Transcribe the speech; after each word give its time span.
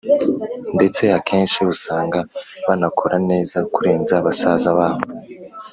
Ndetse 0.75 1.03
akenshi 1.17 1.59
usanga 1.73 2.19
banakora 2.67 3.15
neza 3.31 3.57
kurenza 3.73 4.13
basaza 4.25 4.69
babo, 4.77 5.05